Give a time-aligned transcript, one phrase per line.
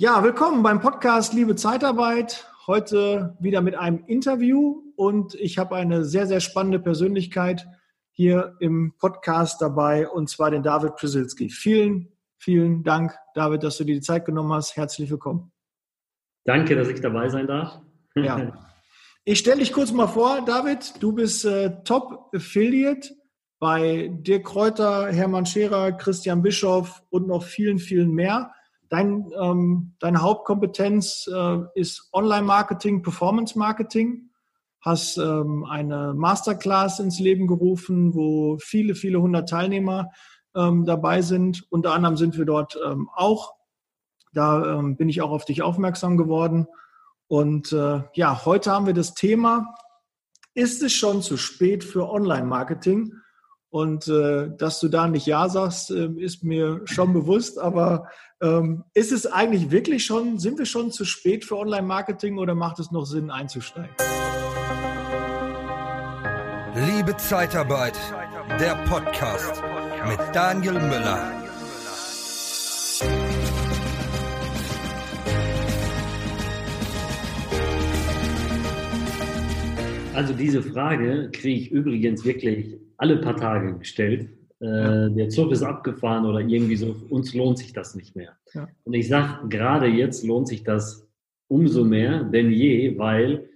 [0.00, 2.46] Ja, willkommen beim Podcast Liebe Zeitarbeit.
[2.68, 7.66] Heute wieder mit einem Interview und ich habe eine sehr, sehr spannende Persönlichkeit
[8.12, 11.50] hier im Podcast dabei und zwar den David Przysilski.
[11.50, 14.76] Vielen, vielen Dank, David, dass du dir die Zeit genommen hast.
[14.76, 15.50] Herzlich willkommen.
[16.44, 17.80] Danke, dass ich dabei sein darf.
[18.14, 18.52] Ja.
[19.24, 21.02] Ich stelle dich kurz mal vor, David.
[21.02, 23.10] Du bist äh, Top Affiliate
[23.58, 28.54] bei Dirk Kräuter, Hermann Scherer, Christian Bischoff und noch vielen, vielen mehr.
[28.88, 34.30] Dein, ähm, deine Hauptkompetenz äh, ist Online-Marketing, Performance-Marketing.
[34.80, 40.10] Hast ähm, eine Masterclass ins Leben gerufen, wo viele, viele hundert Teilnehmer
[40.54, 41.66] ähm, dabei sind.
[41.70, 43.54] Unter anderem sind wir dort ähm, auch.
[44.32, 46.66] Da ähm, bin ich auch auf dich aufmerksam geworden.
[47.26, 49.74] Und äh, ja, heute haben wir das Thema,
[50.54, 53.12] ist es schon zu spät für Online-Marketing?
[53.70, 57.58] Und äh, dass du da nicht Ja sagst, äh, ist mir schon bewusst.
[57.58, 58.08] Aber
[58.40, 62.78] ähm, ist es eigentlich wirklich schon, sind wir schon zu spät für Online-Marketing oder macht
[62.78, 63.94] es noch Sinn einzusteigen?
[66.74, 67.98] Liebe Zeitarbeit,
[68.58, 69.62] der Podcast
[70.08, 71.32] mit Daniel Müller.
[80.14, 84.28] Also diese Frage kriege ich übrigens wirklich alle paar Tage gestellt.
[84.60, 88.36] Äh, der Zug ist abgefahren oder irgendwie so, uns lohnt sich das nicht mehr.
[88.52, 88.68] Ja.
[88.84, 91.08] Und ich sage, gerade jetzt lohnt sich das
[91.48, 93.48] umso mehr denn je, weil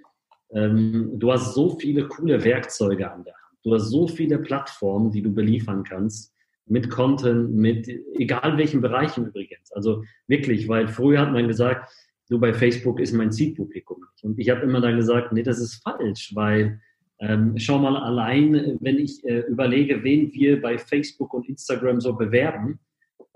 [0.50, 3.58] ähm, du hast so viele coole Werkzeuge an der Hand.
[3.64, 6.32] Du hast so viele Plattformen, die du beliefern kannst
[6.66, 9.72] mit Content, mit egal welchen Bereichen übrigens.
[9.72, 11.92] Also wirklich, weil früher hat man gesagt,
[12.28, 14.04] du bei Facebook ist mein Zielpublikum.
[14.22, 16.80] Und ich habe immer dann gesagt, nee, das ist falsch, weil
[17.22, 22.14] ähm, schau mal allein, wenn ich äh, überlege, wen wir bei Facebook und Instagram so
[22.14, 22.80] bewerben,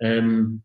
[0.01, 0.62] ähm,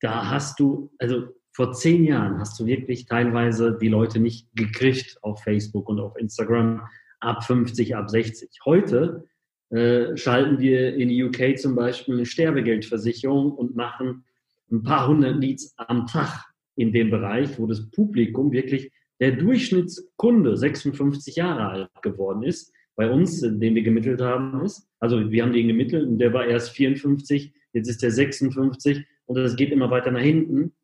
[0.00, 5.18] da hast du, also vor zehn Jahren hast du wirklich teilweise die Leute nicht gekriegt
[5.22, 6.82] auf Facebook und auf Instagram
[7.20, 8.50] ab 50, ab 60.
[8.64, 9.24] Heute
[9.70, 14.24] äh, schalten wir in UK zum Beispiel eine Sterbegeldversicherung und machen
[14.72, 18.90] ein paar hundert Leads am Tag in dem Bereich, wo das Publikum wirklich
[19.20, 22.72] der Durchschnittskunde 56 Jahre alt geworden ist.
[22.96, 26.46] Bei uns, den wir gemittelt haben, ist, also wir haben den gemittelt und der war
[26.46, 30.74] erst 54, jetzt ist der 56 und das geht immer weiter nach hinten.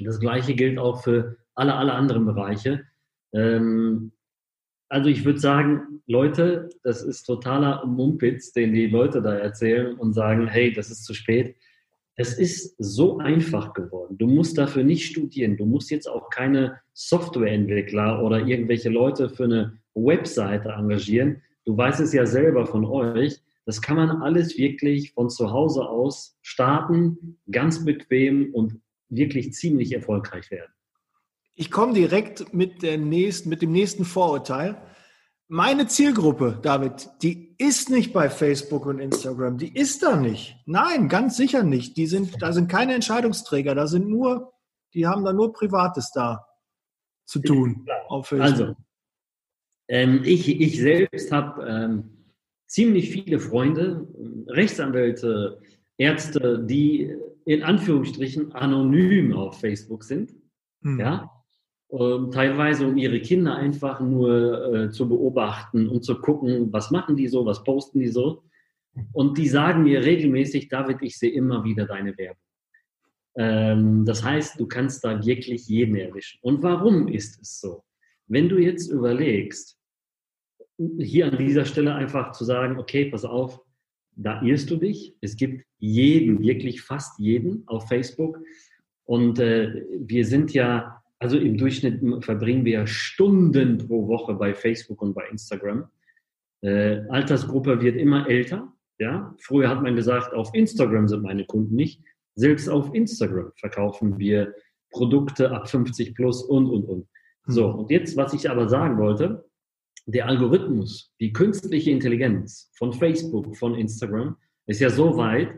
[0.00, 2.84] Das gleiche gilt auch für alle, alle anderen Bereiche.
[3.32, 4.12] Ähm,
[4.90, 10.14] also ich würde sagen, Leute, das ist totaler Mumpitz, den die Leute da erzählen und
[10.14, 11.56] sagen, hey, das ist zu spät.
[12.20, 14.18] Es ist so einfach geworden.
[14.18, 15.56] Du musst dafür nicht studieren.
[15.56, 21.42] Du musst jetzt auch keine Softwareentwickler oder irgendwelche Leute für eine Webseite engagieren.
[21.64, 23.40] Du weißt es ja selber von euch.
[23.66, 29.92] Das kann man alles wirklich von zu Hause aus starten, ganz bequem und wirklich ziemlich
[29.92, 30.72] erfolgreich werden.
[31.54, 34.76] Ich komme direkt mit, der nächsten, mit dem nächsten Vorurteil.
[35.50, 39.56] Meine Zielgruppe, David, die ist nicht bei Facebook und Instagram.
[39.56, 40.56] Die ist da nicht.
[40.66, 41.96] Nein, ganz sicher nicht.
[41.96, 43.74] Die sind, da sind keine Entscheidungsträger.
[43.74, 44.52] Da sind nur,
[44.92, 46.46] die haben da nur Privates da
[47.24, 48.60] zu tun auf Facebook.
[48.60, 48.76] Also,
[49.88, 52.26] ähm, ich, ich selbst habe ähm,
[52.66, 54.06] ziemlich viele Freunde,
[54.48, 55.62] Rechtsanwälte,
[55.96, 57.16] Ärzte, die
[57.46, 60.34] in Anführungsstrichen anonym auf Facebook sind.
[60.82, 61.00] Hm.
[61.00, 61.37] Ja,
[61.90, 67.28] teilweise um ihre Kinder einfach nur äh, zu beobachten und zu gucken, was machen die
[67.28, 68.42] so, was posten die so.
[69.12, 72.42] Und die sagen mir regelmäßig, David, ich sehe immer wieder deine Werbung.
[73.36, 76.38] Ähm, das heißt, du kannst da wirklich jeden erwischen.
[76.42, 77.84] Und warum ist es so?
[78.26, 79.78] Wenn du jetzt überlegst,
[80.98, 83.60] hier an dieser Stelle einfach zu sagen, okay, pass auf,
[84.14, 85.14] da irrst du dich.
[85.20, 88.38] Es gibt jeden, wirklich fast jeden auf Facebook.
[89.04, 95.02] Und äh, wir sind ja also im Durchschnitt verbringen wir Stunden pro Woche bei Facebook
[95.02, 95.88] und bei Instagram.
[96.62, 98.72] Äh, Altersgruppe wird immer älter.
[98.98, 99.34] Ja?
[99.40, 102.02] Früher hat man gesagt, auf Instagram sind meine Kunden nicht.
[102.34, 104.54] Selbst auf Instagram verkaufen wir
[104.90, 107.08] Produkte ab 50 plus und, und, und.
[107.46, 107.80] So, hm.
[107.80, 109.44] und jetzt, was ich aber sagen wollte,
[110.06, 114.36] der Algorithmus, die künstliche Intelligenz von Facebook, von Instagram,
[114.66, 115.50] ist ja so weit,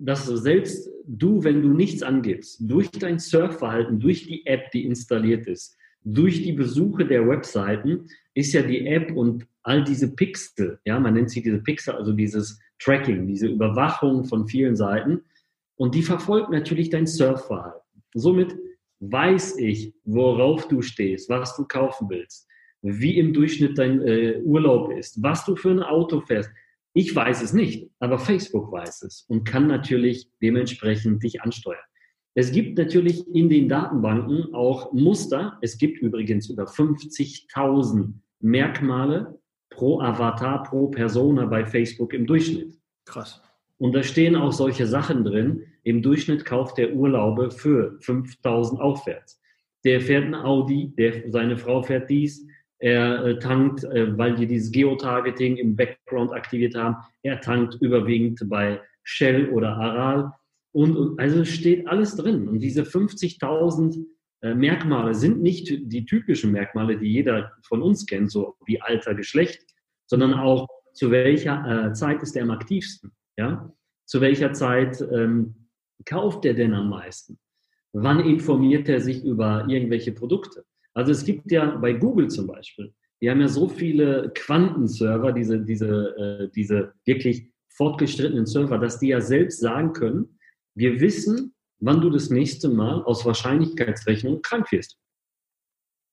[0.00, 5.46] dass selbst du, wenn du nichts angibst, durch dein Surfverhalten, durch die App, die installiert
[5.46, 10.98] ist, durch die Besuche der Webseiten, ist ja die App und all diese Pixel, ja,
[10.98, 15.22] man nennt sie diese Pixel, also dieses Tracking, diese Überwachung von vielen Seiten,
[15.76, 17.80] und die verfolgt natürlich dein Surfverhalten.
[18.14, 18.56] Somit
[19.00, 22.48] weiß ich, worauf du stehst, was du kaufen willst,
[22.82, 26.50] wie im Durchschnitt dein äh, Urlaub ist, was du für ein Auto fährst.
[26.94, 31.78] Ich weiß es nicht, aber Facebook weiß es und kann natürlich dementsprechend dich ansteuern.
[32.34, 35.58] Es gibt natürlich in den Datenbanken auch Muster.
[35.60, 39.38] Es gibt übrigens über 50.000 Merkmale
[39.70, 42.78] pro Avatar, pro Persona bei Facebook im Durchschnitt.
[43.04, 43.42] Krass.
[43.78, 45.64] Und da stehen auch solche Sachen drin.
[45.82, 49.40] Im Durchschnitt kauft der Urlaube für 5000 aufwärts.
[49.84, 52.46] Der fährt ein Audi, der, seine Frau fährt dies,
[52.78, 58.40] er äh, tankt, äh, weil die dieses Geotargeting im Background aktiviert haben, er tankt überwiegend
[58.48, 60.32] bei Shell oder Aral.
[60.72, 62.46] Und, also steht alles drin.
[62.46, 64.04] Und diese 50.000
[64.42, 69.14] äh, Merkmale sind nicht die typischen Merkmale, die jeder von uns kennt, so wie Alter,
[69.14, 69.64] Geschlecht,
[70.06, 73.12] sondern auch zu welcher Zeit ist er am aktivsten.
[73.36, 73.72] Ja?
[74.04, 75.68] Zu welcher Zeit ähm,
[76.04, 77.38] kauft er denn am meisten?
[77.92, 80.64] Wann informiert er sich über irgendwelche Produkte?
[80.98, 82.92] Also es gibt ja bei Google zum Beispiel,
[83.22, 89.08] die haben ja so viele Quantenserver, diese, diese, äh, diese wirklich fortgeschrittenen Server, dass die
[89.08, 90.40] ja selbst sagen können,
[90.74, 94.98] wir wissen, wann du das nächste Mal aus Wahrscheinlichkeitsrechnung krank wirst.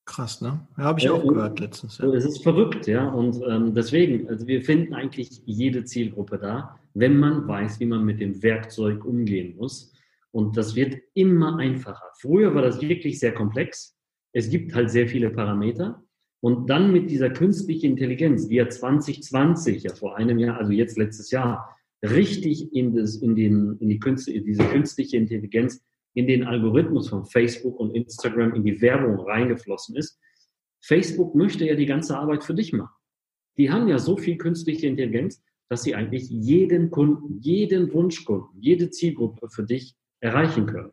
[0.06, 0.68] Krass, ne?
[0.78, 1.98] Ja, habe ich auch gehört letztens.
[1.98, 2.06] Ja.
[2.14, 3.10] Es ist verrückt, ja.
[3.10, 8.06] Und ähm, deswegen, also wir finden eigentlich jede Zielgruppe da, wenn man weiß, wie man
[8.06, 9.92] mit dem Werkzeug umgehen muss.
[10.30, 12.12] Und das wird immer einfacher.
[12.20, 13.95] Früher war das wirklich sehr komplex.
[14.36, 16.04] Es gibt halt sehr viele Parameter.
[16.42, 20.98] Und dann mit dieser künstlichen Intelligenz, die ja 2020, ja vor einem Jahr, also jetzt
[20.98, 25.82] letztes Jahr, richtig in, das, in, den, in, die Künste, in diese künstliche Intelligenz,
[26.14, 30.20] in den Algorithmus von Facebook und Instagram, in die Werbung reingeflossen ist.
[30.82, 32.94] Facebook möchte ja die ganze Arbeit für dich machen.
[33.58, 38.92] Die haben ja so viel künstliche Intelligenz, dass sie eigentlich jeden Kunden, jeden Wunschkunden, jede
[38.92, 40.92] Zielgruppe für dich erreichen können.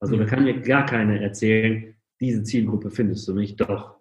[0.00, 0.26] Also da mhm.
[0.26, 3.96] kann mir gar keiner erzählen, diese Zielgruppe findest du nicht, doch.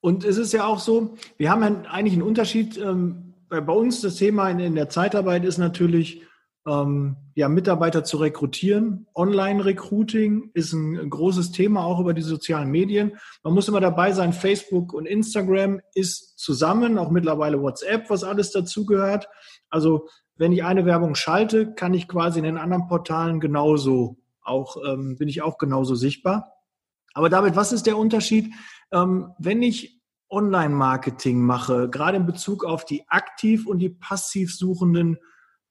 [0.00, 4.16] Und es ist ja auch so, wir haben eigentlich einen Unterschied ähm, bei uns das
[4.16, 6.22] Thema in, in der Zeitarbeit ist natürlich,
[6.66, 9.06] ähm, ja, Mitarbeiter zu rekrutieren.
[9.14, 13.16] Online-Recruiting ist ein großes Thema, auch über die sozialen Medien.
[13.42, 18.50] Man muss immer dabei sein, Facebook und Instagram ist zusammen, auch mittlerweile WhatsApp, was alles
[18.50, 19.28] dazugehört.
[19.70, 24.76] Also wenn ich eine Werbung schalte, kann ich quasi in den anderen Portalen genauso auch,
[24.86, 26.57] ähm, bin ich auch genauso sichtbar.
[27.14, 28.52] Aber David, was ist der Unterschied,
[28.92, 30.00] ähm, wenn ich
[30.30, 35.18] Online-Marketing mache, gerade in Bezug auf die aktiv und die passiv suchenden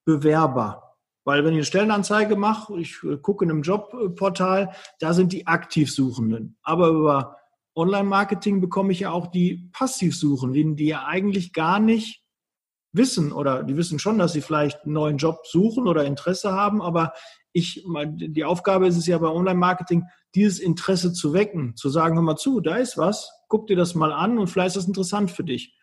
[0.06, 0.96] Bewerber.
[1.26, 5.46] Weil wenn ich eine Stellenanzeige mache, ich äh, gucke in einem Jobportal, da sind die
[5.46, 6.58] aktiv Suchenden.
[6.64, 7.38] Aber über
[7.76, 12.24] Online-Marketing bekomme ich ja auch die passiv Suchenden, die ja eigentlich gar nicht
[12.94, 16.82] wissen oder die wissen schon, dass sie vielleicht einen neuen Job suchen oder Interesse haben,
[16.82, 17.14] aber
[17.58, 17.84] ich,
[18.16, 20.06] die Aufgabe ist es ja bei Online-Marketing,
[20.36, 23.96] dieses Interesse zu wecken, zu sagen, hör mal zu, da ist was, guck dir das
[23.96, 25.76] mal an und vielleicht ist das interessant für dich.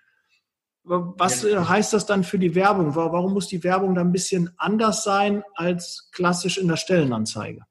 [0.84, 1.66] Was ja.
[1.66, 2.94] Heißt das dann für die Werbung?
[2.94, 7.62] Warum muss die Werbung da ein bisschen anders sein als klassisch in der Stellenanzeige?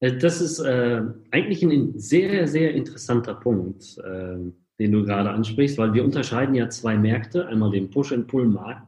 [0.00, 1.02] Äh, das ist äh,
[1.32, 4.36] eigentlich ein sehr, sehr interessanter Punkt, äh,
[4.78, 8.85] den du gerade ansprichst, weil wir unterscheiden ja zwei Märkte, einmal den Push-and-Pull-Markt,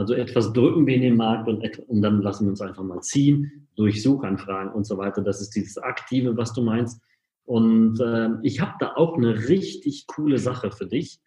[0.00, 3.02] also etwas drücken wir in den Markt und, und dann lassen wir uns einfach mal
[3.02, 5.20] ziehen durch Suchanfragen und so weiter.
[5.20, 7.02] Das ist dieses Aktive, was du meinst.
[7.44, 11.20] Und äh, ich habe da auch eine richtig coole Sache für dich.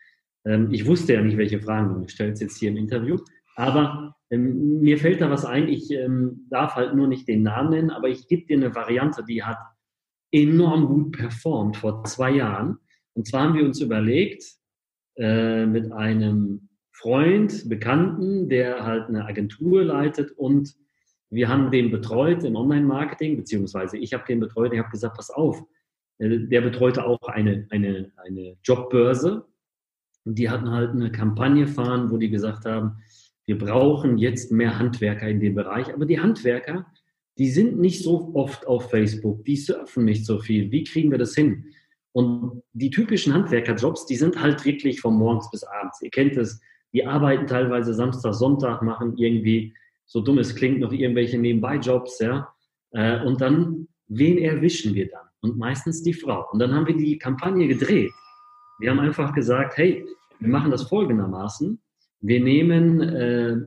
[0.44, 3.20] Ähm, ich wusste ja nicht, welche Fragen du stellst jetzt hier im Interview,
[3.56, 5.68] aber ähm, mir fällt da was ein.
[5.68, 9.24] Ich ähm, darf halt nur nicht den Namen nennen, aber ich gebe dir eine Variante,
[9.24, 9.60] die hat
[10.32, 12.80] enorm gut performt vor zwei Jahren.
[13.14, 14.44] Und zwar haben wir uns überlegt,
[15.16, 16.70] äh, mit einem
[17.04, 20.74] Freund, Bekannten, der halt eine Agentur leitet und
[21.30, 25.30] wir haben den betreut im Online-Marketing, beziehungsweise ich habe den betreut, ich habe gesagt, pass
[25.30, 25.62] auf,
[26.20, 29.46] äh, der betreute auch eine, eine, eine Jobbörse
[30.24, 33.00] und die hatten halt eine Kampagne fahren, wo die gesagt haben,
[33.46, 36.86] wir brauchen jetzt mehr Handwerker in dem Bereich, aber die Handwerker,
[37.38, 40.72] die sind nicht so oft auf Facebook, die surfen nicht so viel.
[40.72, 41.66] Wie kriegen wir das hin?
[42.14, 46.02] Und die typischen Handwerkerjobs, die sind halt wirklich von morgens bis abends.
[46.02, 46.62] Ihr kennt es,
[46.94, 49.74] die arbeiten teilweise Samstag, Sonntag, machen irgendwie,
[50.06, 52.54] so dumm es klingt, noch irgendwelche Nebenbei-Jobs, ja.
[52.92, 55.26] Äh, und dann, wen erwischen wir dann?
[55.42, 56.48] Und meistens die Frau.
[56.52, 58.12] Und dann haben wir die Kampagne gedreht.
[58.80, 60.06] Wir haben einfach gesagt, hey,
[60.40, 61.82] wir machen das folgendermaßen.
[62.22, 63.58] Wir nehmen äh,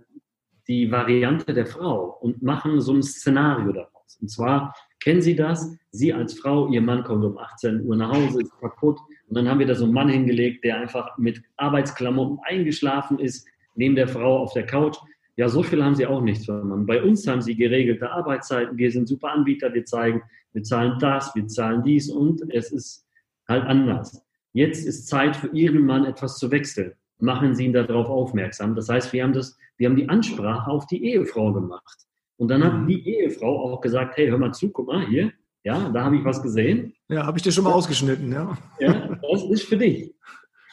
[0.68, 4.18] die Variante der Frau und machen so ein Szenario daraus.
[4.20, 5.76] Und zwar kennen Sie das?
[5.90, 9.48] Sie als Frau, Ihr Mann kommt um 18 Uhr nach Hause, ist kaputt, und dann
[9.48, 14.08] haben wir da so einen Mann hingelegt, der einfach mit Arbeitsklamotten eingeschlafen ist, neben der
[14.08, 14.96] Frau auf der Couch.
[15.36, 16.86] Ja, so viel haben sie auch nicht verloren.
[16.86, 18.78] Bei uns haben sie geregelte Arbeitszeiten.
[18.78, 19.74] Wir sind super Anbieter.
[19.74, 23.06] Wir zeigen, wir zahlen das, wir zahlen dies und es ist
[23.48, 24.22] halt anders.
[24.52, 26.92] Jetzt ist Zeit für Ihren Mann etwas zu wechseln.
[27.18, 28.74] Machen Sie ihn darauf aufmerksam.
[28.74, 32.06] Das heißt, wir haben das, wir haben die Ansprache auf die Ehefrau gemacht.
[32.38, 32.86] Und dann hat mhm.
[32.86, 35.32] die Ehefrau auch gesagt, hey, hör mal zu, guck mal hier,
[35.66, 36.94] ja, da habe ich was gesehen.
[37.08, 38.56] Ja, habe ich dir schon mal ausgeschnitten, ja.
[38.78, 40.14] Ja, das ist für dich.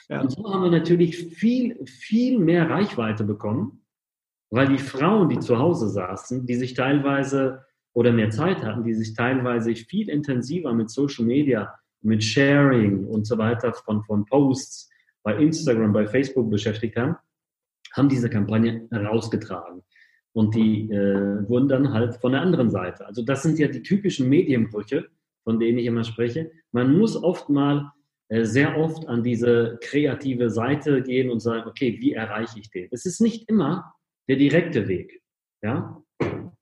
[0.08, 0.22] Ja.
[0.22, 3.82] Und so haben wir natürlich viel, viel mehr Reichweite bekommen,
[4.52, 8.94] weil die Frauen, die zu Hause saßen, die sich teilweise oder mehr Zeit hatten, die
[8.94, 14.92] sich teilweise viel intensiver mit Social Media, mit Sharing und so weiter von, von Posts
[15.24, 17.16] bei Instagram, bei Facebook beschäftigt haben,
[17.94, 19.82] haben diese Kampagne herausgetragen.
[20.34, 23.06] Und die äh, wurden dann halt von der anderen Seite.
[23.06, 25.08] Also das sind ja die typischen Medienbrüche,
[25.44, 26.52] von denen ich immer spreche.
[26.72, 27.92] Man muss oft mal
[28.30, 32.88] äh, sehr oft an diese kreative Seite gehen und sagen, okay, wie erreiche ich den?
[32.92, 33.94] Es ist nicht immer
[34.28, 35.22] der direkte Weg.
[35.62, 36.02] Ja,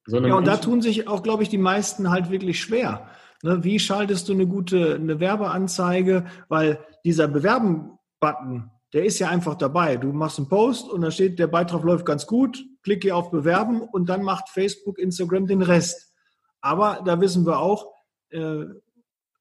[0.06, 3.08] Sondern ja und da tun sich auch, glaube ich, die meisten halt wirklich schwer.
[3.44, 6.26] Ne, wie schaltest du eine gute eine Werbeanzeige?
[6.50, 9.98] Weil dieser Bewerben-Button, der ist ja einfach dabei.
[9.98, 13.82] Du machst einen Post und da steht, der Beitrag läuft ganz gut, klicke auf Bewerben
[13.82, 16.14] und dann macht Facebook, Instagram den Rest.
[16.60, 17.88] Aber da wissen wir auch,
[18.30, 18.66] äh,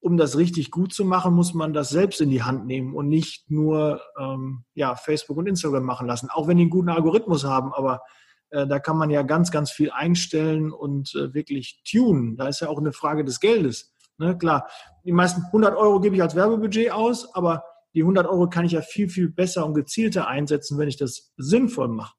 [0.00, 3.08] um das richtig gut zu machen, muss man das selbst in die Hand nehmen und
[3.08, 6.30] nicht nur ähm, ja, Facebook und Instagram machen lassen.
[6.30, 8.02] Auch wenn die einen guten Algorithmus haben, aber
[8.50, 12.36] äh, da kann man ja ganz, ganz viel einstellen und äh, wirklich tunen.
[12.36, 13.92] Da ist ja auch eine Frage des Geldes.
[14.16, 14.38] Ne?
[14.38, 14.68] Klar,
[15.04, 17.64] die meisten 100 Euro gebe ich als Werbebudget aus, aber
[17.94, 21.32] die 100 Euro kann ich ja viel, viel besser und gezielter einsetzen, wenn ich das
[21.36, 22.14] sinnvoll mache.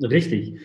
[0.00, 0.60] Richtig.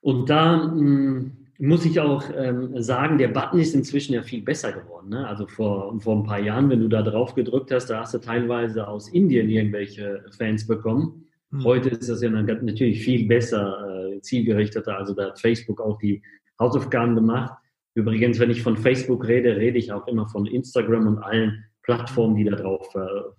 [0.00, 4.42] Und da mh, hm, muss ich auch ähm, sagen, der Button ist inzwischen ja viel
[4.42, 5.08] besser geworden.
[5.08, 5.26] Ne?
[5.26, 8.18] Also vor, vor ein paar Jahren, wenn du da drauf gedrückt hast, da hast du
[8.18, 11.26] teilweise aus Indien irgendwelche Fans bekommen.
[11.50, 11.64] Mhm.
[11.64, 14.96] Heute ist das ja natürlich viel besser, äh, zielgerichteter.
[14.96, 16.22] Also da hat Facebook auch die
[16.60, 17.54] Hausaufgaben gemacht.
[17.94, 22.36] Übrigens, wenn ich von Facebook rede, rede ich auch immer von Instagram und allen Plattformen,
[22.36, 22.98] die da drauf äh,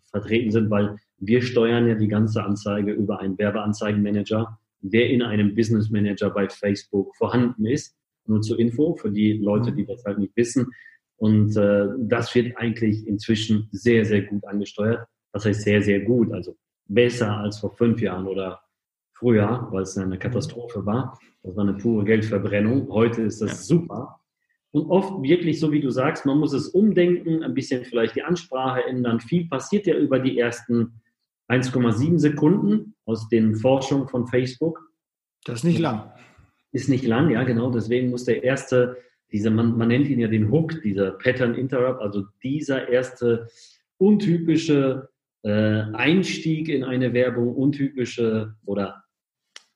[0.10, 5.54] vertreten sind, weil wir steuern ja die ganze Anzeige über einen Werbeanzeigenmanager, der in einem
[5.54, 7.96] Business Manager bei Facebook vorhanden ist.
[8.26, 10.66] Nur zur Info für die Leute, die das halt nicht wissen.
[11.18, 15.06] Und äh, das wird eigentlich inzwischen sehr, sehr gut angesteuert.
[15.32, 16.34] Das heißt sehr, sehr gut.
[16.34, 16.56] Also
[16.88, 18.62] besser als vor fünf Jahren oder
[19.14, 21.20] früher, weil es eine Katastrophe war.
[21.44, 22.90] Das war eine pure Geldverbrennung.
[22.90, 23.78] Heute ist das ja.
[23.78, 24.19] super.
[24.72, 28.24] Und oft wirklich, so wie du sagst, man muss es umdenken, ein bisschen vielleicht die
[28.24, 29.20] Ansprache ändern.
[29.20, 31.02] Viel passiert ja über die ersten
[31.50, 34.80] 1,7 Sekunden aus den Forschungen von Facebook.
[35.46, 36.12] Das ist nicht lang.
[36.72, 37.72] Ist nicht lang, ja, genau.
[37.72, 38.98] Deswegen muss der erste,
[39.32, 43.48] dieser, man, man nennt ihn ja den Hook, dieser Pattern Interrupt, also dieser erste
[43.98, 45.10] untypische
[45.42, 49.04] äh, Einstieg in eine Werbung, untypische oder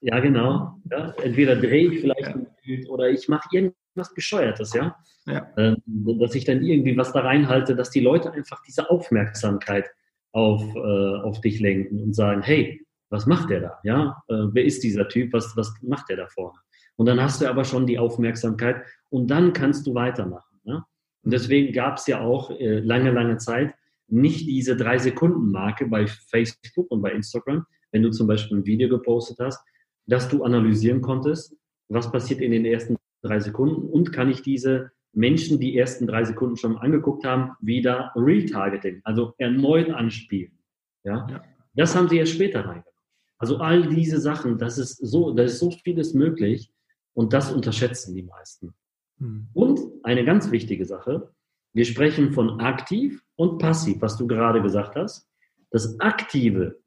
[0.02, 0.76] ja, genau.
[0.92, 2.34] Ja, entweder drehe ich vielleicht ja.
[2.34, 4.96] ein Bild oder ich mache irgendwas was Bescheuertes, ja?
[5.26, 5.48] ja.
[5.58, 5.78] Ähm,
[6.20, 9.90] dass ich dann irgendwie was da reinhalte, dass die Leute einfach diese Aufmerksamkeit
[10.32, 13.80] auf, äh, auf dich lenken und sagen, hey, was macht der da?
[13.84, 15.34] Ja, äh, wer ist dieser Typ?
[15.34, 16.58] Was, was macht der da vorne?
[16.96, 20.60] Und dann hast du aber schon die Aufmerksamkeit und dann kannst du weitermachen.
[20.64, 20.86] Ja?
[21.24, 23.74] Und deswegen gab es ja auch äh, lange, lange Zeit
[24.08, 28.66] nicht diese drei Sekunden Marke bei Facebook und bei Instagram, wenn du zum Beispiel ein
[28.66, 29.64] Video gepostet hast,
[30.06, 31.56] dass du analysieren konntest,
[31.90, 36.24] was passiert in den ersten drei Sekunden und kann ich diese Menschen, die ersten drei
[36.24, 40.58] Sekunden schon angeguckt haben, wieder Retargeting, also erneut anspielen.
[41.04, 41.28] Ja?
[41.30, 41.44] ja.
[41.76, 42.94] Das haben sie ja später reingenommen.
[43.38, 46.72] Also all diese Sachen, das ist so, da ist so vieles möglich
[47.14, 48.74] und das unterschätzen die meisten.
[49.20, 49.48] Hm.
[49.54, 51.32] Und eine ganz wichtige Sache,
[51.74, 55.28] wir sprechen von aktiv und passiv, was du gerade gesagt hast.
[55.72, 56.80] Das Aktive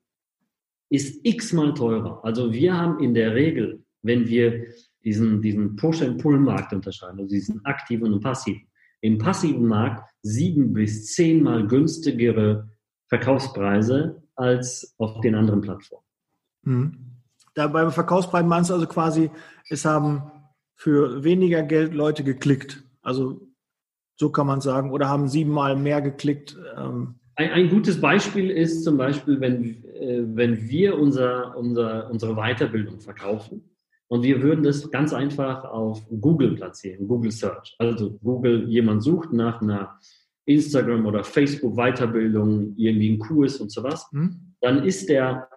[0.88, 2.25] ist x-mal teurer.
[2.25, 4.69] Also wir haben in der Regel, wenn wir
[5.07, 8.67] diesen, diesen Push-and-Pull-Markt unterscheiden, also diesen aktiven und passiven.
[9.01, 12.69] Im passiven Markt sieben bis zehnmal günstigere
[13.09, 16.05] Verkaufspreise als auf den anderen Plattformen.
[16.63, 17.23] Mhm.
[17.55, 19.31] Da beim Verkaufspreis meinst du also quasi,
[19.71, 20.31] es haben
[20.75, 22.83] für weniger Geld Leute geklickt.
[23.01, 23.49] Also
[24.17, 26.59] so kann man sagen, oder haben siebenmal mehr geklickt.
[26.77, 27.15] Ähm.
[27.37, 33.01] Ein, ein, gutes Beispiel ist zum Beispiel, wenn, äh, wenn wir unser, unser, unsere Weiterbildung
[33.01, 33.63] verkaufen
[34.09, 37.75] und wir würden das ganz einfach auf Google platzieren, Google Search.
[37.79, 39.99] Also Google, jemand sucht nach einer
[40.45, 44.07] Instagram oder Facebook Weiterbildung, irgendwie einen Kurs und sowas.
[44.13, 44.55] Mhm.
[44.61, 45.49] Dann ist der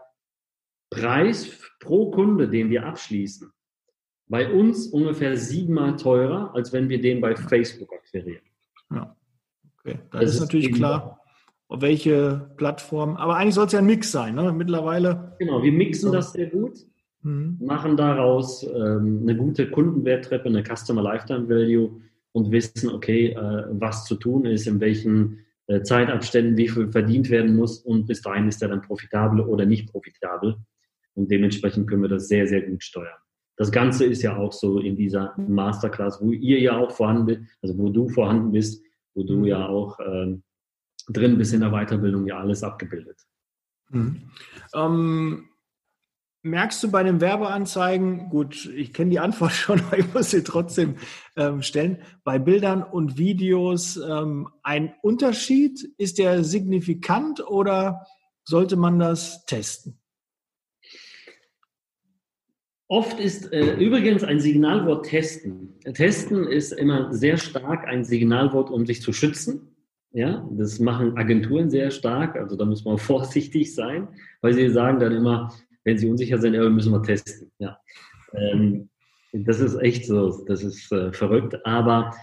[0.90, 3.52] Preis pro Kunde, den wir abschließen,
[4.28, 8.44] bei uns ungefähr siebenmal teurer, als wenn wir den bei Facebook akquirieren.
[8.92, 9.16] Ja,
[9.78, 10.00] okay.
[10.10, 11.22] Da ist, ist natürlich klar,
[11.70, 13.16] welche Plattform.
[13.18, 14.52] Aber eigentlich soll es ja ein Mix sein, ne?
[14.52, 15.36] Mittlerweile.
[15.38, 16.80] Genau, wir mixen das sehr gut
[17.22, 17.58] mhm.
[17.60, 24.06] machen daraus ähm, eine gute Kundenwerttreppe, eine Customer Lifetime Value und wissen, okay, äh, was
[24.06, 28.48] zu tun ist, in welchen äh, Zeitabständen wie viel verdient werden muss und bis dahin
[28.48, 30.58] ist er dann profitabel oder nicht profitabel.
[31.16, 33.18] Und dementsprechend können wir das sehr, sehr gut steuern.
[33.58, 37.42] Das Ganze ist ja auch so in dieser Masterclass, wo ihr ja auch vorhanden bist,
[37.62, 38.82] also wo du vorhanden bist,
[39.14, 40.44] wo du ja auch ähm,
[41.10, 43.18] drin bist in der Weiterbildung, ja alles abgebildet.
[43.90, 44.22] Mhm.
[44.74, 45.49] Ähm,
[46.42, 50.44] merkst du bei den Werbeanzeigen, gut, ich kenne die Antwort schon, aber ich muss sie
[50.44, 50.96] trotzdem
[51.36, 55.94] ähm, stellen, bei Bildern und Videos ähm, ein Unterschied?
[55.98, 58.06] Ist der signifikant oder
[58.44, 60.00] sollte man das testen?
[62.92, 65.76] Oft ist äh, übrigens ein Signalwort testen.
[65.94, 69.76] Testen ist immer sehr stark ein Signalwort, um sich zu schützen.
[70.12, 72.36] Ja, das machen Agenturen sehr stark.
[72.36, 74.08] Also da muss man vorsichtig sein,
[74.42, 77.52] weil sie sagen dann immer, wenn sie unsicher sind, ja, müssen wir testen.
[77.60, 77.80] Ja,
[78.34, 78.90] ähm,
[79.34, 80.44] das ist echt so.
[80.46, 81.66] Das ist äh, verrückt.
[81.66, 82.14] Aber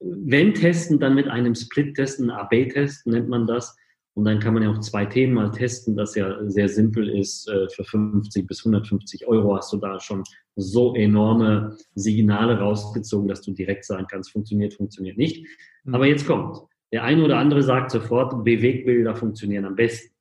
[0.00, 3.76] wenn testen, dann mit einem Split-Test, ein AB-Test nennt man das.
[4.16, 7.48] Und dann kann man ja auch zwei Themen mal testen, das ja sehr simpel ist.
[7.48, 10.22] Äh, für 50 bis 150 Euro hast du da schon
[10.54, 15.44] so enorme Signale rausgezogen, dass du direkt sagen kannst, funktioniert, funktioniert nicht.
[15.82, 15.94] Mhm.
[15.94, 16.58] Aber jetzt kommt.
[16.92, 20.14] Der eine oder andere sagt sofort, Bewegbilder funktionieren am besten.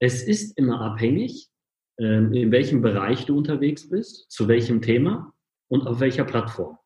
[0.00, 1.48] Es ist immer abhängig,
[2.00, 5.32] in welchem Bereich du unterwegs bist, zu welchem Thema
[5.68, 6.78] und auf welcher Plattform.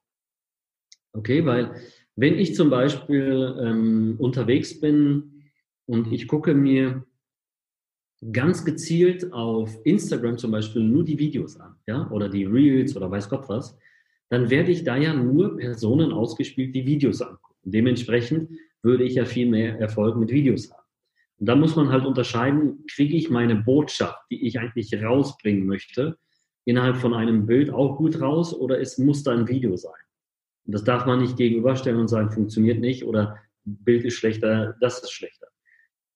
[1.12, 1.74] Okay, weil
[2.16, 5.44] wenn ich zum Beispiel ähm, unterwegs bin
[5.86, 7.04] und ich gucke mir
[8.32, 13.10] ganz gezielt auf Instagram zum Beispiel nur die Videos an, ja, oder die Reels oder
[13.10, 13.78] weiß Gott was,
[14.30, 17.54] dann werde ich da ja nur Personen ausgespielt, die Videos angucken.
[17.62, 18.50] Dementsprechend
[18.82, 20.83] würde ich ja viel mehr Erfolg mit Videos haben.
[21.38, 26.16] Und da muss man halt unterscheiden, kriege ich meine Botschaft, die ich eigentlich rausbringen möchte,
[26.64, 29.92] innerhalb von einem Bild auch gut raus oder es muss da ein Video sein.
[30.66, 35.02] Und das darf man nicht gegenüberstellen und sagen, funktioniert nicht oder Bild ist schlechter, das
[35.02, 35.48] ist schlechter.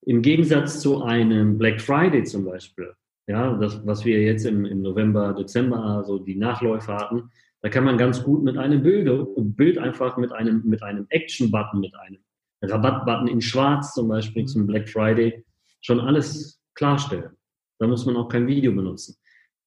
[0.03, 2.95] Im Gegensatz zu einem Black Friday zum Beispiel,
[3.27, 7.85] ja, das, was wir jetzt im, im November, Dezember, also die Nachläufe hatten, da kann
[7.85, 9.07] man ganz gut mit einem Bild,
[9.37, 12.21] Bild einfach mit einem, mit einem Action-Button, mit einem
[12.63, 15.45] Rabatt-Button in schwarz zum Beispiel zum Black Friday
[15.81, 17.37] schon alles klarstellen.
[17.79, 19.17] Da muss man auch kein Video benutzen.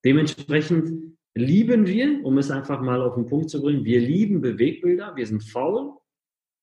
[0.03, 5.15] Dementsprechend lieben wir, um es einfach mal auf den Punkt zu bringen, wir lieben Bewegbilder,
[5.15, 5.93] wir sind faul,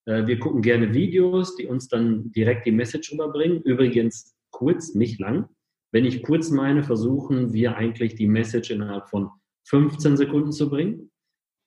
[0.07, 3.63] äh, wir gucken gerne Videos, die uns dann direkt die Message rüberbringen.
[3.63, 5.49] Übrigens kurz, nicht lang.
[5.93, 9.31] Wenn ich kurz meine, versuchen wir eigentlich die Message innerhalb von
[9.69, 11.11] 15 Sekunden zu bringen.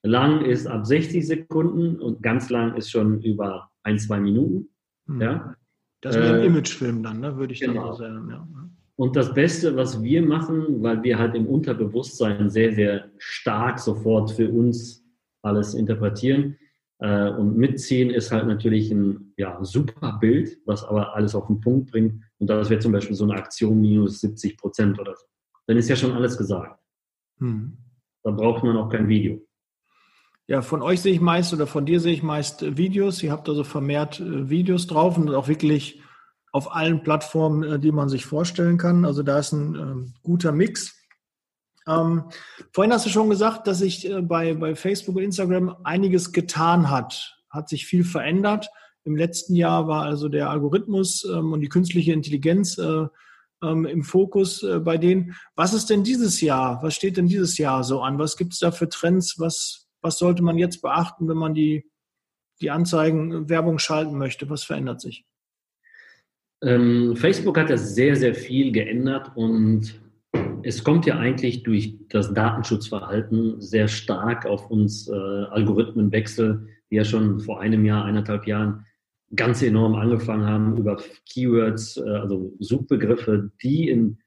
[0.03, 4.69] Lang ist ab 60 Sekunden und ganz lang ist schon über ein, zwei Minuten.
[5.07, 5.21] Hm.
[5.21, 5.55] Ja.
[6.01, 7.37] Das ist äh, ein Imagefilm dann, ne?
[7.37, 7.89] würde ich genau.
[7.89, 8.29] dann sagen.
[8.29, 8.47] Ja.
[8.95, 14.31] Und das Beste, was wir machen, weil wir halt im Unterbewusstsein sehr, sehr stark sofort
[14.31, 15.03] für uns
[15.41, 16.57] alles interpretieren,
[17.01, 21.59] äh, und mitziehen ist halt natürlich ein ja, super Bild, was aber alles auf den
[21.59, 22.23] Punkt bringt.
[22.37, 25.25] Und das wäre zum Beispiel so eine Aktion minus 70 Prozent oder so.
[25.65, 26.79] Dann ist ja schon alles gesagt.
[27.39, 27.75] Hm.
[28.23, 29.41] Da braucht man auch kein Video.
[30.47, 33.21] Ja, von euch sehe ich meist oder von dir sehe ich meist äh, Videos.
[33.23, 36.01] Ihr habt also vermehrt äh, Videos drauf und auch wirklich
[36.51, 39.05] auf allen Plattformen, äh, die man sich vorstellen kann.
[39.05, 40.97] Also da ist ein äh, guter Mix.
[41.87, 42.25] Ähm,
[42.73, 47.35] vorhin hast du schon gesagt, dass sich bei, bei Facebook und Instagram einiges getan hat,
[47.49, 48.69] hat sich viel verändert.
[49.03, 53.07] Im letzten Jahr war also der Algorithmus ähm, und die künstliche Intelligenz äh,
[53.63, 55.35] ähm, im Fokus äh, bei denen.
[55.55, 56.81] Was ist denn dieses Jahr?
[56.83, 58.19] Was steht denn dieses Jahr so an?
[58.19, 59.39] Was gibt es da für Trends?
[59.39, 61.89] Was, was sollte man jetzt beachten, wenn man die,
[62.61, 64.49] die Anzeigen, äh, Werbung schalten möchte?
[64.49, 65.25] Was verändert sich?
[66.63, 69.99] Ähm, Facebook hat ja sehr, sehr viel geändert und
[70.63, 77.03] es kommt ja eigentlich durch das Datenschutzverhalten sehr stark auf uns äh, Algorithmenwechsel, die ja
[77.03, 78.85] schon vor einem Jahr, eineinhalb Jahren
[79.35, 84.19] ganz enorm angefangen haben über Keywords, äh, also Suchbegriffe, die in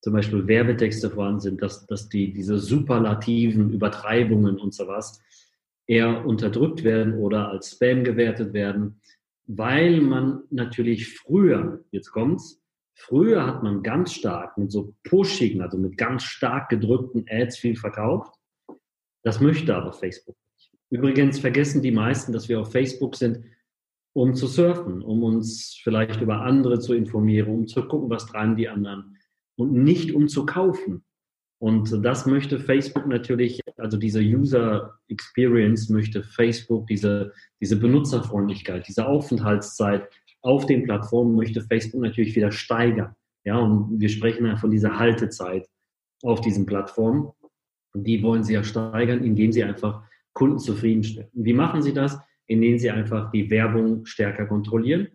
[0.00, 5.22] zum Beispiel Werbetexte vorhanden sind, dass, dass die, diese superlativen Übertreibungen und so was
[5.86, 9.00] eher unterdrückt werden oder als Spam gewertet werden,
[9.46, 12.60] weil man natürlich früher, jetzt kommt's,
[13.02, 17.74] Früher hat man ganz stark mit so pushigen, also mit ganz stark gedrückten Ads viel
[17.74, 18.34] verkauft.
[19.22, 20.70] Das möchte aber Facebook nicht.
[20.90, 23.42] Übrigens vergessen die meisten, dass wir auf Facebook sind,
[24.12, 28.54] um zu surfen, um uns vielleicht über andere zu informieren, um zu gucken, was treiben
[28.54, 29.16] die anderen
[29.60, 31.04] und nicht um zu kaufen.
[31.60, 39.06] Und das möchte Facebook natürlich, also diese User Experience möchte Facebook, diese, diese Benutzerfreundlichkeit, diese
[39.06, 40.08] Aufenthaltszeit
[40.40, 43.14] auf den Plattformen möchte Facebook natürlich wieder steigern.
[43.44, 45.68] Ja, und wir sprechen ja von dieser Haltezeit
[46.22, 47.30] auf diesen Plattformen.
[47.92, 51.28] Und die wollen sie ja steigern, indem sie einfach Kunden zufriedenstellen.
[51.34, 52.18] Wie machen sie das?
[52.46, 55.08] Indem sie einfach die Werbung stärker kontrollieren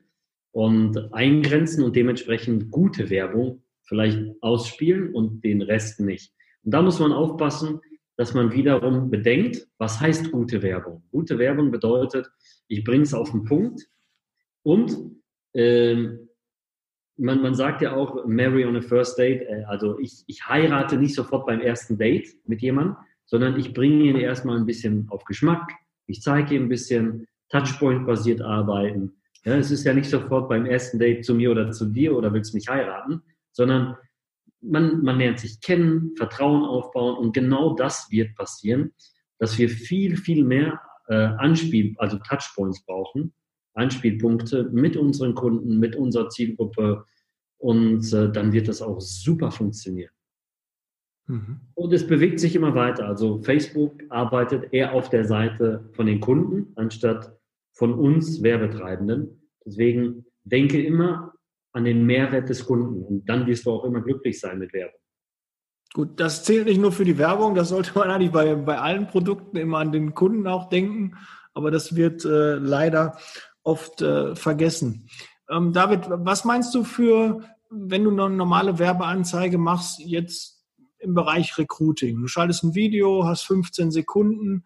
[0.51, 6.33] und eingrenzen und dementsprechend gute Werbung vielleicht ausspielen und den Rest nicht.
[6.63, 7.81] Und da muss man aufpassen,
[8.17, 11.03] dass man wiederum bedenkt, was heißt gute Werbung?
[11.11, 12.29] Gute Werbung bedeutet,
[12.67, 13.87] ich bringe es auf den Punkt
[14.63, 14.95] und
[15.53, 16.29] ähm,
[17.17, 20.97] man, man sagt ja auch, marry on a first date, äh, also ich, ich heirate
[20.97, 25.23] nicht sofort beim ersten Date mit jemandem, sondern ich bringe ihn erstmal ein bisschen auf
[25.25, 25.71] Geschmack,
[26.07, 29.13] ich zeige ihm ein bisschen Touchpoint-basiert arbeiten.
[29.43, 32.33] Ja, es ist ja nicht sofort beim ersten Date zu mir oder zu dir oder
[32.33, 33.21] willst mich heiraten,
[33.55, 33.95] sondern
[34.61, 38.93] man, man lernt sich kennen, Vertrauen aufbauen und genau das wird passieren,
[39.39, 43.33] dass wir viel, viel mehr äh, Anspiel, also Touchpoints brauchen,
[43.73, 47.05] Anspielpunkte mit unseren Kunden, mit unserer Zielgruppe
[47.57, 50.11] und äh, dann wird das auch super funktionieren.
[51.27, 51.61] Mhm.
[51.73, 53.07] Und es bewegt sich immer weiter.
[53.07, 57.37] Also Facebook arbeitet eher auf der Seite von den Kunden anstatt
[57.73, 59.41] von uns Werbetreibenden.
[59.65, 61.34] Deswegen denke immer
[61.75, 64.99] an den Mehrwert des Kunden und dann wirst du auch immer glücklich sein mit Werbung.
[65.93, 69.07] Gut, das zählt nicht nur für die Werbung, das sollte man eigentlich bei, bei allen
[69.07, 71.17] Produkten immer an den Kunden auch denken,
[71.53, 73.17] aber das wird äh, leider
[73.63, 75.09] oft äh, vergessen.
[75.49, 80.65] Ähm, David, was meinst du für, wenn du eine normale Werbeanzeige machst, jetzt
[80.99, 82.21] im Bereich Recruiting?
[82.21, 84.63] Du schaltest ein Video, hast 15 Sekunden.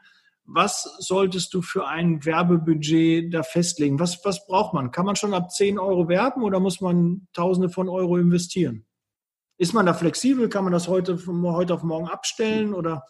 [0.52, 4.00] Was solltest du für ein Werbebudget da festlegen?
[4.00, 4.92] Was, was braucht man?
[4.92, 8.86] Kann man schon ab 10 Euro werben oder muss man Tausende von Euro investieren?
[9.60, 10.50] Ist man da flexibel?
[10.50, 13.04] Kann man das heute von heute auf morgen abstellen oder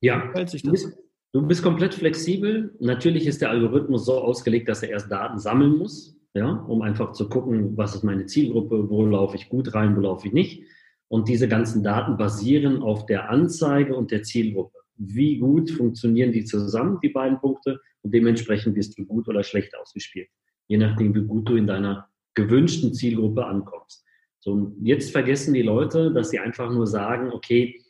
[0.00, 0.92] ja, hält sich das?
[1.32, 2.76] Du bist komplett flexibel.
[2.80, 7.12] Natürlich ist der Algorithmus so ausgelegt, dass er erst Daten sammeln muss, ja, um einfach
[7.12, 10.64] zu gucken, was ist meine Zielgruppe, wo laufe ich gut rein, wo laufe ich nicht.
[11.08, 14.83] Und diese ganzen Daten basieren auf der Anzeige und der Zielgruppe.
[14.96, 17.80] Wie gut funktionieren die zusammen, die beiden Punkte?
[18.02, 20.28] Und dementsprechend wirst du gut oder schlecht ausgespielt.
[20.68, 24.04] Je nachdem, wie gut du in deiner gewünschten Zielgruppe ankommst.
[24.40, 27.80] So, jetzt vergessen die Leute, dass sie einfach nur sagen, okay,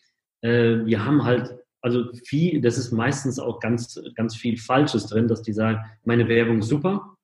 [0.42, 5.28] äh, wir haben halt also viel, das ist meistens auch ganz, ganz viel Falsches drin,
[5.28, 7.14] dass die sagen, meine Werbung ist super,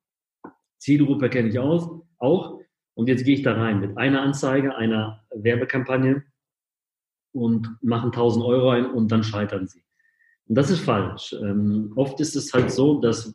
[0.77, 1.89] Zielgruppe kenne ich aus,
[2.19, 2.59] auch,
[2.93, 6.23] und jetzt gehe ich da rein mit einer Anzeige, einer Werbekampagne
[7.33, 9.83] und machen 1000 Euro ein und dann scheitern sie.
[10.47, 11.33] Und das ist falsch.
[11.41, 13.33] Ähm, oft ist es halt so, dass,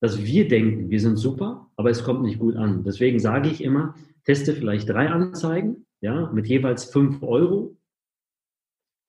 [0.00, 2.82] dass wir denken, wir sind super, aber es kommt nicht gut an.
[2.84, 7.76] Deswegen sage ich immer, teste vielleicht drei Anzeigen, ja, mit jeweils 5 Euro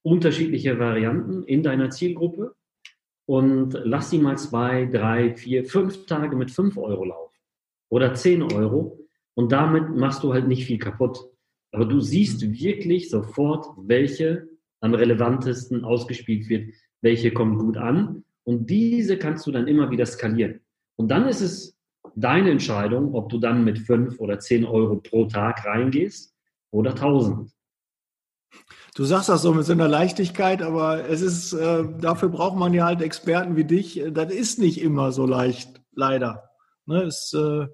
[0.05, 2.55] unterschiedliche Varianten in deiner Zielgruppe
[3.25, 7.35] und lass sie mal zwei, drei, vier, fünf Tage mit fünf Euro laufen
[7.89, 8.99] oder zehn Euro
[9.33, 11.31] und damit machst du halt nicht viel kaputt.
[11.75, 14.47] Aber du siehst wirklich sofort, welche
[14.79, 20.05] am relevantesten ausgespielt wird, welche kommt gut an und diese kannst du dann immer wieder
[20.05, 20.61] skalieren.
[20.95, 21.77] Und dann ist es
[22.15, 26.33] deine Entscheidung, ob du dann mit fünf oder zehn Euro pro Tag reingehst
[26.71, 27.51] oder tausend.
[28.95, 32.73] Du sagst das so mit so einer Leichtigkeit, aber es ist, äh, dafür braucht man
[32.73, 34.01] ja halt Experten wie dich.
[34.11, 36.51] Das ist nicht immer so leicht, leider.
[36.85, 37.67] Ne, es äh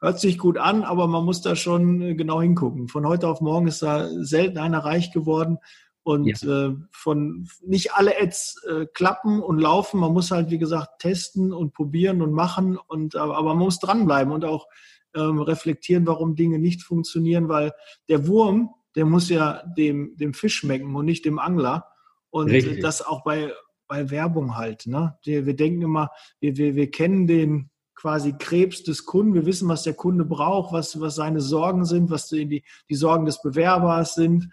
[0.00, 2.88] hört sich gut an, aber man muss da schon äh, genau hingucken.
[2.88, 5.58] Von heute auf morgen ist da selten einer reich geworden.
[6.02, 6.68] Und ja.
[6.68, 10.00] äh, von nicht alle Ads äh, klappen und laufen.
[10.00, 12.78] Man muss halt, wie gesagt, testen und probieren und machen.
[12.78, 14.66] Und aber man muss dranbleiben und auch
[15.14, 17.72] ähm, reflektieren, warum Dinge nicht funktionieren, weil
[18.08, 21.86] der Wurm, der muss ja dem, dem Fisch schmecken und nicht dem Angler.
[22.30, 22.80] Und Richtig.
[22.80, 23.52] das auch bei,
[23.86, 24.86] bei Werbung halt.
[24.86, 25.18] Ne?
[25.24, 29.34] Wir, wir denken immer, wir, wir, wir kennen den quasi Krebs des Kunden.
[29.34, 33.24] Wir wissen, was der Kunde braucht, was, was seine Sorgen sind, was die, die Sorgen
[33.24, 34.50] des Bewerbers sind,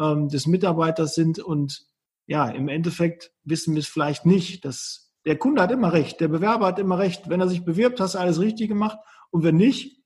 [0.00, 1.38] ähm, des Mitarbeiters sind.
[1.38, 1.86] Und
[2.26, 4.64] ja, im Endeffekt wissen wir es vielleicht nicht.
[4.64, 7.28] Dass der Kunde hat immer recht, der Bewerber hat immer recht.
[7.28, 8.98] Wenn er sich bewirbt, hast du alles richtig gemacht.
[9.30, 10.02] Und wenn nicht,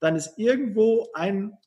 [0.00, 1.58] dann ist irgendwo ein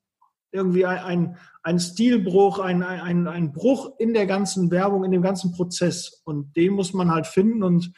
[0.53, 5.53] irgendwie ein, ein Stilbruch, ein, ein, ein Bruch in der ganzen Werbung, in dem ganzen
[5.53, 6.21] Prozess.
[6.25, 7.63] Und den muss man halt finden.
[7.63, 7.93] Und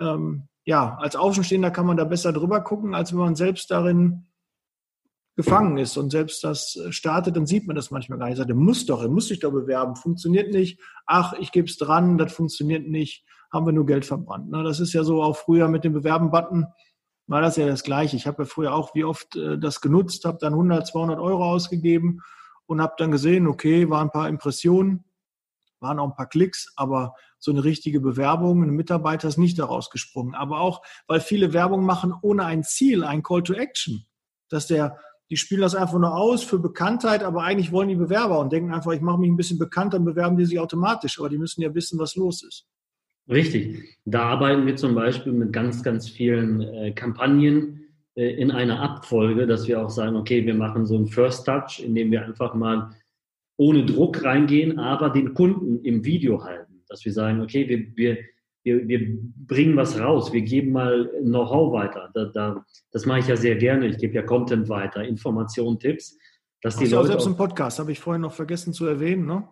[0.00, 4.26] ähm, ja, als Außenstehender kann man da besser drüber gucken, als wenn man selbst darin
[5.34, 8.36] gefangen ist und selbst das startet, dann sieht man das manchmal gar nicht.
[8.36, 10.78] Sagt, der muss doch, er muss sich doch bewerben, funktioniert nicht.
[11.06, 14.50] Ach, ich gebe es dran, das funktioniert nicht, haben wir nur Geld verbrannt.
[14.50, 14.62] Ne?
[14.62, 16.66] Das ist ja so auch früher mit dem Bewerben-Button
[17.26, 18.16] war das ja das Gleiche.
[18.16, 21.44] Ich habe ja früher auch wie oft äh, das genutzt, habe dann 100, 200 Euro
[21.44, 22.20] ausgegeben
[22.66, 25.04] und habe dann gesehen, okay, waren ein paar Impressionen,
[25.82, 29.90] waren auch ein paar Klicks, aber so eine richtige Bewerbung, ein Mitarbeiter ist nicht daraus
[29.90, 30.34] gesprungen.
[30.34, 34.06] Aber auch, weil viele Werbung machen ohne ein Ziel, ein Call to Action,
[34.48, 34.98] dass der
[35.32, 38.70] die spielen das einfach nur aus für Bekanntheit, aber eigentlich wollen die Bewerber und denken
[38.70, 41.62] einfach, ich mache mich ein bisschen bekannt, dann bewerben die sich automatisch, aber die müssen
[41.62, 42.66] ja wissen, was los ist.
[43.30, 43.98] Richtig.
[44.04, 47.80] Da arbeiten wir zum Beispiel mit ganz, ganz vielen äh, Kampagnen
[48.14, 51.82] äh, in einer Abfolge, dass wir auch sagen, okay, wir machen so einen First Touch,
[51.82, 52.90] indem wir einfach mal
[53.56, 56.82] ohne Druck reingehen, aber den Kunden im Video halten.
[56.88, 58.18] dass wir sagen, okay, wir, wir,
[58.64, 62.10] wir, wir bringen was raus, wir geben mal Know-how weiter.
[62.14, 63.86] Da, da, das mache ich ja sehr gerne.
[63.86, 66.18] Ich gebe ja Content weiter, Informationen, Tipps.
[66.60, 69.48] Dass die Leute auch selbst einen Podcast, habe ich vorhin noch vergessen zu erwähnen, ne?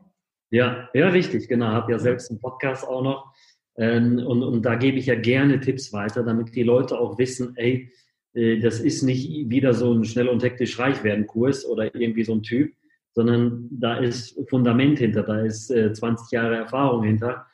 [0.50, 1.66] Ja, ja, richtig, genau.
[1.66, 3.32] Habe ja selbst einen Podcast auch noch.
[3.76, 7.56] Ähm, und, und da gebe ich ja gerne Tipps weiter, damit die Leute auch wissen,
[7.56, 7.90] ey,
[8.34, 12.24] äh, das ist nicht wieder so ein schnell und hektisch reich werden Kurs oder irgendwie
[12.24, 12.72] so ein Typ,
[13.12, 17.46] sondern da ist Fundament hinter, da ist 20 äh, Jahre Erfahrung hinter.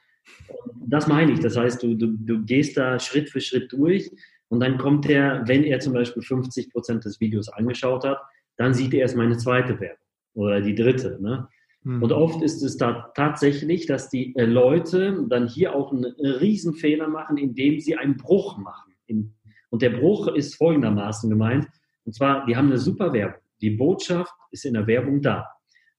[0.86, 1.40] Das meine ich.
[1.40, 4.10] Das heißt, du, du, du gehst da Schritt für Schritt durch
[4.48, 8.18] und dann kommt er, wenn er zum Beispiel 50 Prozent des Videos angeschaut hat,
[8.56, 9.98] dann sieht er erst meine zweite Werbung
[10.34, 11.18] oder die dritte.
[11.20, 11.48] Ne?
[11.82, 12.02] Mhm.
[12.02, 17.08] Und oft ist es da tatsächlich, dass die äh, Leute dann hier auch einen Riesenfehler
[17.08, 18.92] machen, indem sie einen Bruch machen.
[19.70, 21.66] Und der Bruch ist folgendermaßen gemeint.
[22.04, 23.40] Und zwar, die haben eine super Werbung.
[23.60, 25.46] Die Botschaft ist in der Werbung da.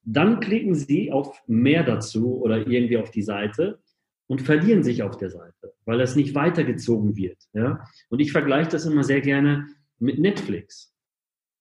[0.04, 3.80] Dann klicken sie auf mehr dazu oder irgendwie auf die Seite
[4.28, 7.38] und verlieren sich auf der Seite, weil das nicht weitergezogen wird.
[7.54, 7.84] Ja?
[8.10, 9.68] Und ich vergleiche das immer sehr gerne
[10.00, 10.94] mit Netflix.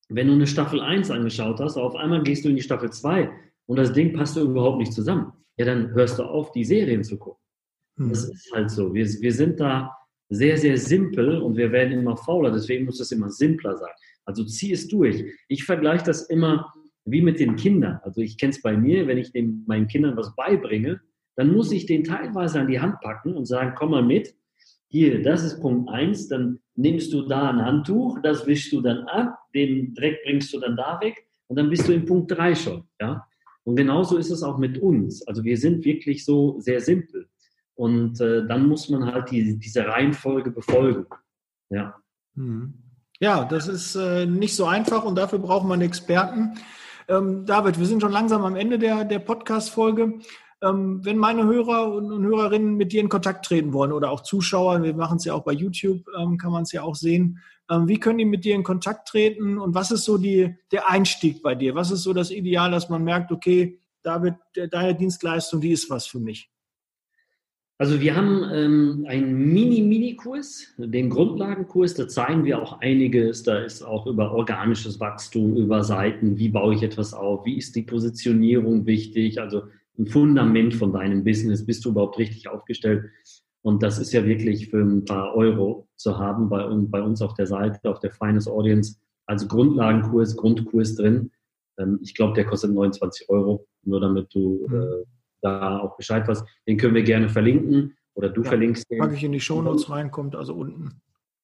[0.09, 3.31] Wenn du eine Staffel 1 angeschaut hast, auf einmal gehst du in die Staffel 2
[3.67, 5.33] und das Ding passt überhaupt nicht zusammen.
[5.57, 7.43] Ja, dann hörst du auf, die Serien zu gucken.
[7.97, 8.11] Mhm.
[8.11, 8.95] Das ist halt so.
[8.95, 9.97] Wir, wir sind da
[10.29, 12.51] sehr, sehr simpel und wir werden immer fauler.
[12.51, 13.93] Deswegen muss das immer simpler sein.
[14.27, 15.25] Also zieh es durch.
[15.49, 16.73] Ich vergleiche das immer
[17.07, 18.01] wie mit den Kindern.
[18.03, 21.01] Also ich kenne es bei mir, wenn ich den, meinen Kindern was beibringe,
[21.37, 24.35] dann muss ich den teilweise an die Hand packen und sagen, komm mal mit.
[24.89, 26.29] Hier, das ist Punkt eins.
[26.29, 30.61] Dann nimmst du da ein Handtuch, das wischst du dann ab, den Dreck bringst du
[30.61, 32.85] dann da weg und dann bist du in Punkt drei schon.
[33.01, 33.27] Ja?
[33.65, 35.27] Und genauso ist es auch mit uns.
[35.27, 37.29] Also wir sind wirklich so sehr simpel.
[37.75, 41.07] Und äh, dann muss man halt die, diese Reihenfolge befolgen.
[41.69, 41.95] Ja.
[42.35, 42.75] Hm.
[43.21, 46.59] Ja, das ist äh, nicht so einfach und dafür braucht man Experten.
[47.09, 50.19] Ähm, David, wir sind schon langsam am Ende der, der Podcast-Folge.
[50.63, 54.23] Ähm, wenn meine Hörer und, und, Hörerinnen mit dir in Kontakt treten wollen oder auch
[54.23, 57.41] Zuschauer, wir machen es ja auch bei YouTube, ähm, kann man es ja auch sehen,
[57.71, 60.89] ähm, wie können die mit dir in Kontakt treten und was ist so die, der
[60.89, 61.75] Einstieg bei dir?
[61.75, 64.35] Was ist so das Ideal, dass man merkt, okay, David,
[64.71, 66.51] deine Dienstleistung, die ist was für mich?
[67.79, 73.43] Also wir haben ähm, einen Mini-Mini-Kurs, den Grundlagenkurs, da zeigen wir auch einiges.
[73.43, 77.77] Da ist auch über organisches Wachstum, über Seiten, wie baue ich etwas auf, wie ist
[77.77, 79.65] die Positionierung wichtig, also
[79.99, 83.11] ein Fundament von deinem Business, bist du überhaupt richtig aufgestellt.
[83.61, 87.35] Und das ist ja wirklich für ein paar Euro zu haben bei, bei uns auf
[87.35, 91.31] der Seite, auf der Finest Audience, als Grundlagenkurs, Grundkurs drin.
[91.79, 94.75] Ähm, ich glaube, der kostet 29 Euro, nur damit du mhm.
[94.75, 96.45] äh, da auch Bescheid weißt.
[96.67, 98.99] Den können wir gerne verlinken oder du ja, verlinkst den.
[98.99, 101.01] Packe ich in die Shownotes rein, kommt also unten.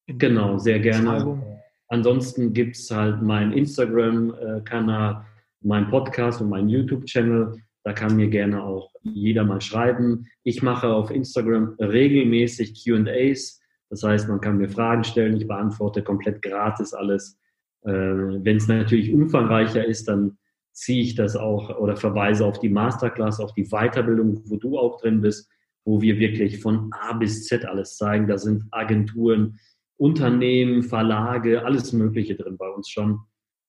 [0.07, 1.41] genau, sehr gerne.
[1.87, 5.25] Ansonsten gibt es halt meinen Instagram-Kanal,
[5.61, 7.55] meinen Podcast und meinen YouTube-Channel.
[7.83, 10.25] Da kann mir gerne auch jeder mal schreiben.
[10.43, 13.61] Ich mache auf Instagram regelmäßig QAs.
[13.89, 15.37] Das heißt, man kann mir Fragen stellen.
[15.37, 17.37] Ich beantworte komplett gratis alles.
[17.83, 20.37] Äh, Wenn es natürlich umfangreicher ist, dann
[20.73, 24.99] ziehe ich das auch oder verweise auf die Masterclass, auf die Weiterbildung, wo du auch
[24.99, 25.49] drin bist,
[25.85, 28.27] wo wir wirklich von A bis Z alles zeigen.
[28.27, 29.59] Da sind Agenturen,
[29.97, 33.19] Unternehmen, Verlage, alles Mögliche drin bei uns schon.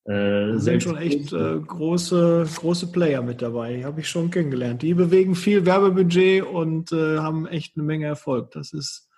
[0.06, 4.82] Äh, sind schon echt äh, große, große Player mit dabei, habe ich schon kennengelernt.
[4.82, 8.50] Die bewegen viel Werbebudget und äh, haben echt eine Menge Erfolg.
[8.50, 9.08] Das ist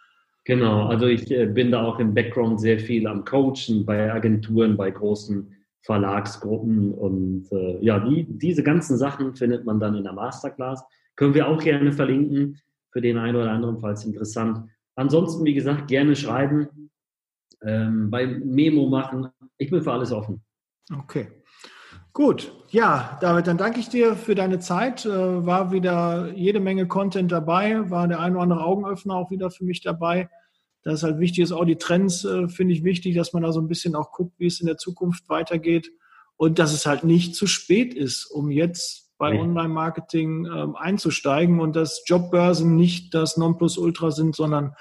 [0.44, 0.86] genau.
[0.86, 4.92] Also ich äh, bin da auch im Background sehr viel am Coachen bei Agenturen, bei
[4.92, 5.55] großen
[5.86, 10.84] Verlagsgruppen und äh, ja, die, diese ganzen Sachen findet man dann in der Masterclass.
[11.14, 12.58] Können wir auch gerne verlinken
[12.90, 14.68] für den einen oder anderen, falls interessant.
[14.96, 16.90] Ansonsten, wie gesagt, gerne schreiben,
[17.62, 19.28] ähm, bei Memo machen.
[19.58, 20.42] Ich bin für alles offen.
[20.92, 21.28] Okay.
[22.12, 25.06] Gut, ja, David, dann danke ich dir für deine Zeit.
[25.06, 29.50] Äh, war wieder jede Menge Content dabei, war der ein oder andere Augenöffner auch wieder
[29.50, 30.28] für mich dabei.
[30.86, 33.50] Das ist halt wichtig, ist auch die Trends, äh, finde ich wichtig, dass man da
[33.50, 35.90] so ein bisschen auch guckt, wie es in der Zukunft weitergeht
[36.36, 39.40] und dass es halt nicht zu spät ist, um jetzt bei ja.
[39.40, 44.76] Online-Marketing ähm, einzusteigen und dass Jobbörsen nicht das Nonplusultra sind, sondern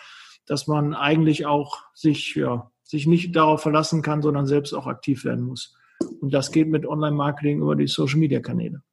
[0.45, 5.25] dass man eigentlich auch sich, ja, sich nicht darauf verlassen kann, sondern selbst auch aktiv
[5.25, 5.75] werden muss.
[6.21, 8.83] Und das geht mit Online-Marketing über die Social-Media-Kanäle.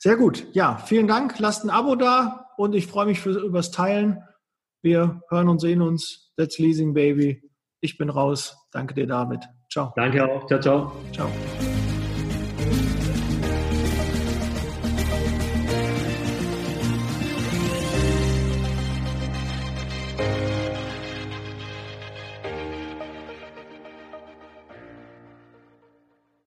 [0.00, 0.48] Sehr gut.
[0.50, 1.38] Ja, vielen Dank.
[1.38, 4.24] Lasst ein Abo da und ich freue mich für, übers Teilen.
[4.82, 6.32] Wir hören und sehen uns.
[6.36, 7.42] That's Leasing Baby.
[7.80, 8.56] Ich bin raus.
[8.72, 9.44] Danke dir, David.
[9.70, 9.92] Ciao.
[9.96, 10.46] Danke auch.
[10.46, 10.92] Ciao, ciao.
[11.12, 11.30] Ciao.